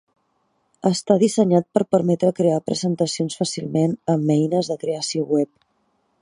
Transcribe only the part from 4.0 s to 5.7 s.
amb eines de creació web.